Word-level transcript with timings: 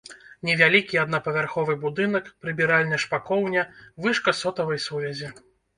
Невялікі 0.47 0.99
аднапавярховы 1.01 1.77
будынак, 1.85 2.33
прыбіральня-шпакоўня, 2.47 3.69
вышка 4.05 4.39
сотавай 4.45 4.87
сувязі. 4.91 5.37